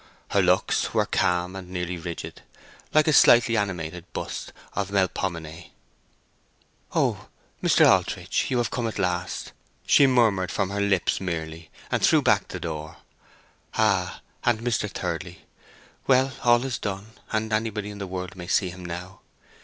[0.31, 2.41] Her looks were calm and nearly rigid,
[2.91, 5.69] like a slightly animated bust of Melpomene.
[6.95, 7.27] "Oh,
[7.61, 7.87] Mr.
[7.87, 9.51] Aldritch, you have come at last,"
[9.85, 12.97] she murmured from her lips merely, and threw back the door.
[13.75, 14.89] "Ah, and Mr.
[14.89, 15.45] Thirdly.
[16.07, 19.19] Well, all is done, and anybody in the world may see him now."